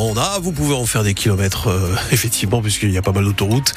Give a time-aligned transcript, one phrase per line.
[0.00, 3.22] On a, vous pouvez en faire des kilomètres, euh, effectivement, puisqu'il y a pas mal
[3.22, 3.74] d'autoroutes,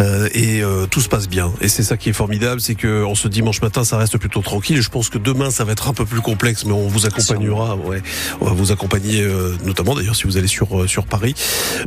[0.00, 1.52] euh, et euh, tout se passe bien.
[1.60, 4.40] Et c'est ça qui est formidable, c'est que en ce dimanche matin, ça reste plutôt
[4.40, 4.82] tranquille.
[4.82, 7.76] Je pense que demain, ça va être un peu plus complexe, mais on vous accompagnera.
[7.76, 8.02] Ouais,
[8.40, 9.24] on va vous accompagner,
[9.64, 11.36] notamment d'ailleurs si vous allez sur sur Paris.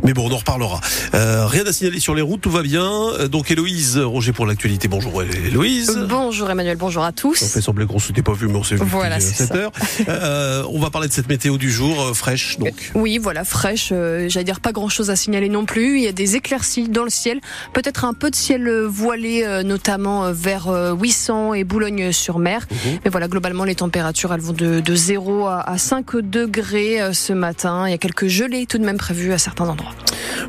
[0.04, 0.80] Mais bon, on en reparlera.
[1.12, 3.28] rien à signaler sur les routes, tout va bien.
[3.30, 4.88] Donc Héloïse, Roger pour l'actualité.
[4.88, 6.00] Bonjour Héloïse.
[6.08, 7.42] Bonjour Emmanuel, bonjour à tous.
[7.42, 9.72] On fait sembler qu'on s'était pas vu, mais on s'est vu voilà, 7 heures.
[10.72, 12.92] on va parler de cette météo du jour fraîche, donc.
[12.96, 13.90] Oui, voilà fraîche.
[13.92, 15.98] Euh, j'allais dire pas grand chose à signaler non plus.
[15.98, 17.42] Il y a des éclaircies dans le ciel,
[17.74, 22.68] peut-être un peu de ciel euh, voilé, euh, notamment vers 800 et Boulogne-sur-Mer.
[22.72, 23.00] Mhm.
[23.04, 27.88] Mais voilà, globalement, les températures elles vont de, de 0 à 5 degrés ce matin.
[27.88, 29.94] Il y a quelques gelées tout de même prévues à certains endroits.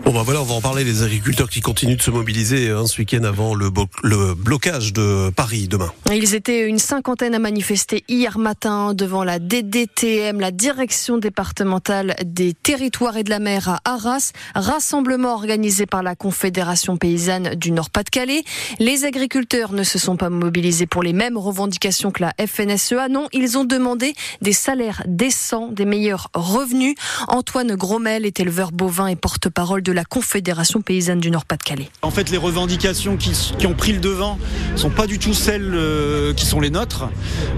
[0.04, 0.82] Bon bah voilà, on va en parler.
[0.82, 3.70] Les agriculteurs qui continuent de se mobiliser hein, ce week-end avant le,
[4.02, 5.92] le, blocage de Paris demain.
[6.10, 12.54] Ils étaient une cinquantaine à manifester hier matin devant la DDTM, la direction départementale des
[12.54, 14.32] territoires et de la mer à Arras.
[14.54, 18.42] Rassemblement organisé par la Confédération paysanne du Nord-Pas-de-Calais.
[18.78, 23.08] Les agriculteurs ne se sont pas mobilisés pour les mêmes revendications que la FNSEA.
[23.10, 26.94] Non, ils ont demandé des salaires décents, des meilleurs revenus.
[27.28, 31.88] Antoine Gromel est éleveur bovin et porte-parole de la Confédération paysanne du Nord-Pas-de-Calais.
[32.02, 34.38] En fait, les revendications qui, ont pris le devant
[34.76, 37.08] sont pas du tout celles euh, qui sont les nôtres,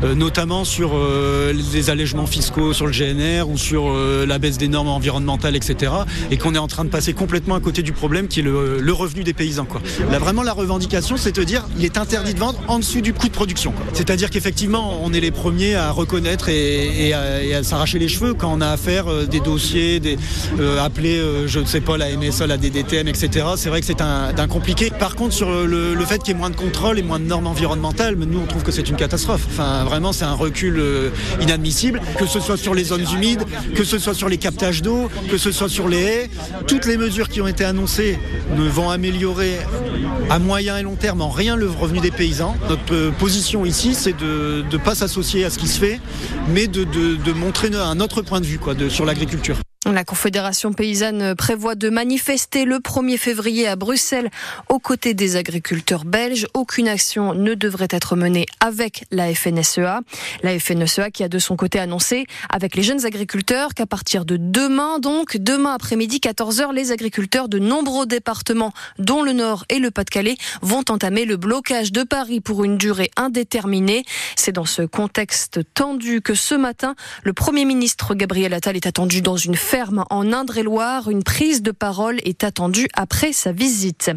[0.02, 4.69] euh, notamment sur euh, les allègements fiscaux sur le GNR ou sur la baisse des
[4.69, 5.92] normes environnementales, etc.
[6.30, 8.92] Et qu'on est en train de passer complètement à côté du problème qui est le,
[8.92, 9.67] revenu des paysans.
[10.11, 13.28] Vraiment, la revendication, c'est de dire il est interdit de vendre en dessous du coût
[13.28, 13.72] de production.
[13.94, 18.61] C'est-à-dire qu'effectivement, on est les premiers à reconnaître et, à, s'arracher les cheveux quand on
[18.61, 20.19] a affaire des dossiers, des,
[20.80, 23.46] appelés, je ne sais pas, la MSA, la DDTM, etc.
[23.56, 24.91] C'est vrai que c'est un, compliqué.
[24.91, 27.46] Par contre, sur le, fait qu'il y ait moins de contrôle et moins de normes
[27.46, 29.46] environnementales, nous, on trouve que c'est une catastrophe.
[29.48, 33.84] Enfin, vraiment, c'est un recul euh, inadmissible, que ce soit sur les zones humides, que
[33.84, 36.30] ce soit sur les captages d'eau, que ce soit sur les haies.
[36.66, 38.18] Toutes les mesures qui ont été annoncées
[38.56, 39.58] ne vont améliorer
[40.30, 42.56] à moyen et long terme en rien le revenu des paysans.
[42.68, 46.01] Notre euh, position ici, c'est de ne pas s'associer à ce qui se fait,
[46.48, 49.56] mais de, montrer un autre point de vue quoi, sur l'agriculture.
[49.92, 54.30] La Confédération paysanne prévoit de manifester le 1er février à Bruxelles
[54.70, 56.47] aux côtés des agriculteurs belges.
[56.55, 60.01] Aucune action ne devrait être menée avec la FNSEA.
[60.42, 64.39] La FNSEA qui a de son côté annoncé avec les jeunes agriculteurs qu'à partir de
[64.39, 69.91] demain, donc demain après-midi 14h, les agriculteurs de nombreux départements, dont le Nord et le
[69.91, 74.05] Pas-de-Calais, vont entamer le blocage de Paris pour une durée indéterminée.
[74.36, 76.95] C'est dans ce contexte tendu que ce matin,
[77.25, 81.11] le Premier ministre Gabriel Attal est attendu dans une ferme en Indre-et-Loire.
[81.11, 84.11] Une prise de parole est attendue après sa visite.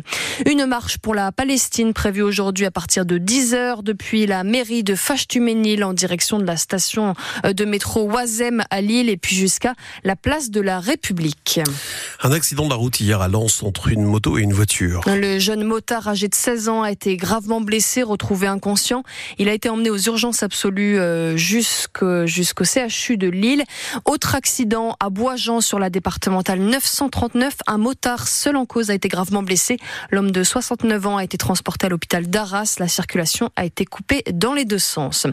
[0.46, 4.96] Une marche pour la Palestine prévue aujourd'hui à partir de 10h depuis la mairie de
[4.96, 10.16] Fachtuménil en direction de la station de métro Oisem à Lille et puis jusqu'à la
[10.16, 11.60] place de la République.
[12.22, 15.02] Un accident de la route hier à Lens entre une moto et une voiture.
[15.08, 19.04] Le jeune motard âgé de 16 ans a été gravement blessé, retrouvé inconscient.
[19.38, 23.64] Il a été emmené aux urgences absolues euh, jusqu'au CHU de Lille.
[24.06, 25.10] Autre accident à
[25.62, 27.56] Sur la départementale 939.
[27.68, 29.78] Un motard seul en cause a été gravement blessé.
[30.12, 32.76] L'homme de 69 ans a été transporté à l'hôpital d'Arras.
[32.80, 35.28] La circulation a été coupée dans les deux sens.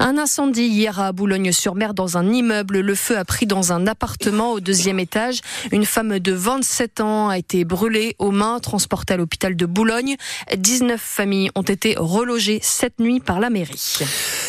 [0.00, 2.80] Un incendie hier à Boulogne-sur-Mer dans un immeuble.
[2.80, 5.40] Le feu a pris dans un appartement au deuxième étage.
[5.72, 10.16] Une femme de 27 ans a été brûlée aux mains, transportée à l'hôpital de Boulogne.
[10.56, 13.98] 19 familles ont été relogées cette nuit par la mairie.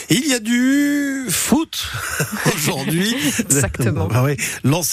[0.09, 1.85] Il y a du foot
[2.56, 3.13] aujourd'hui.
[3.40, 4.07] Exactement.
[4.07, 4.38] Bah ouais.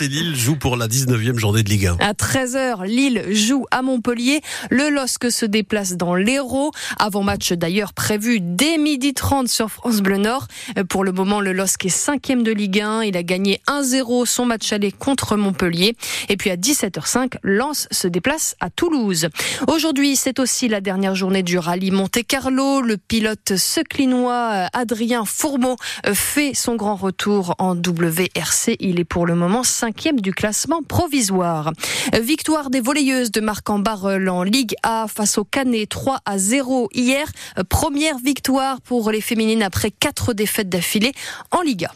[0.01, 1.99] Lille joue pour la 19e journée de Ligue 1.
[2.01, 4.41] À 13h, Lille joue à Montpellier.
[4.71, 6.73] Le LOSC se déplace dans l'Hérault.
[6.99, 10.49] Avant match d'ailleurs prévu dès midi 30 sur France Bleu Nord.
[10.89, 13.03] Pour le moment, le LOSC est 5e de Ligue 1.
[13.03, 15.95] Il a gagné 1-0 son match aller contre Montpellier.
[16.29, 19.29] Et puis à 17h05, Lens se déplace à Toulouse.
[19.69, 22.81] Aujourd'hui, c'est aussi la dernière journée du rallye Monte-Carlo.
[22.81, 25.77] Le pilote seclinois Adrien Fourmeau
[26.13, 28.77] fait son grand retour en WRC.
[28.81, 31.73] Il est pour le moment cinquième du classement provisoire.
[32.21, 36.89] Victoire des volleyeuses de Marc en en Ligue A face au Canet 3 à 0
[36.93, 37.31] hier.
[37.69, 41.13] Première victoire pour les féminines après quatre défaites d'affilée
[41.51, 41.93] en Ligue A.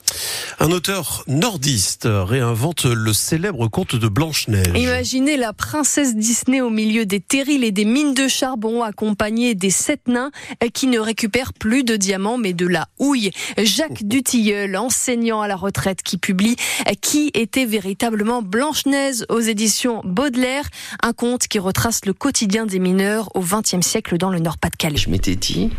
[0.61, 4.73] Un auteur nordiste réinvente le célèbre conte de Blanche-Neige.
[4.77, 9.71] Imaginez la princesse Disney au milieu des terrils et des mines de charbon accompagnée des
[9.71, 10.31] sept nains
[10.75, 13.31] qui ne récupèrent plus de diamants mais de la houille.
[13.59, 16.57] Jacques Dutilleul, enseignant à la retraite qui publie
[17.01, 20.69] Qui était véritablement Blanche-Neige aux éditions Baudelaire,
[21.03, 24.97] un conte qui retrace le quotidien des mineurs au XXe siècle dans le Nord-Pas-de-Calais.
[24.97, 25.71] Je m'étais dit,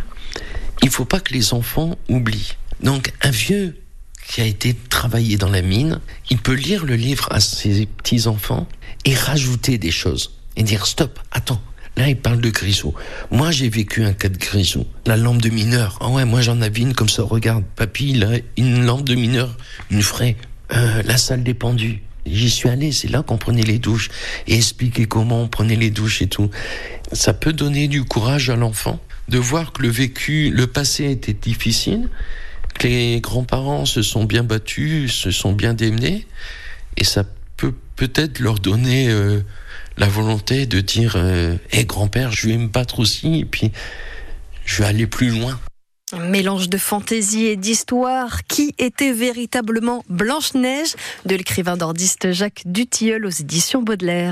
[0.82, 2.56] il faut pas que les enfants oublient.
[2.82, 3.78] Donc un vieux
[4.28, 6.00] qui a été travaillé dans la mine,
[6.30, 8.68] il peut lire le livre à ses petits-enfants
[9.06, 11.62] et rajouter des choses et dire stop, attends.
[12.00, 12.94] Là, il parle de grisou.
[13.30, 14.86] Moi, j'ai vécu un cas de grisou.
[15.06, 16.00] La lampe de mineur.
[16.00, 17.24] Ah ouais, moi, j'en avais une comme ça.
[17.24, 19.58] Regarde, papy, il a une lampe de mineur,
[19.92, 20.38] une vraie.
[20.72, 22.02] Euh, la salle des pendus.
[22.26, 24.10] J'y suis allé, c'est là qu'on prenait les douches
[24.48, 26.50] et expliquer comment on prenait les douches et tout.
[27.12, 31.34] Ça peut donner du courage à l'enfant de voir que le vécu, le passé était
[31.34, 32.08] difficile,
[32.76, 36.26] que les grands-parents se sont bien battus, se sont bien démenés,
[36.96, 37.26] et ça
[37.58, 39.42] peut peut-être leur donner euh,
[40.00, 43.72] la volonté de dire euh, Hé grand-père, je vais me battre aussi, et puis
[44.66, 45.60] je vais aller plus loin.
[46.18, 48.44] Mélange de fantaisie et d'histoire.
[48.46, 50.96] Qui était véritablement Blanche-Neige?
[51.26, 54.28] De l'écrivain nordiste Jacques Dutilleul aux éditions Baudelaire.